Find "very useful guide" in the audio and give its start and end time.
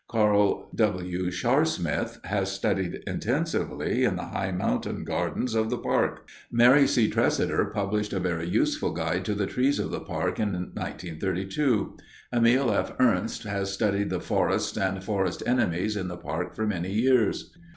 8.19-9.23